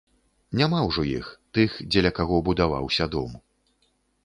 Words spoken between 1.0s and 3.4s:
іх, тых, дзеля каго будаваўся дом.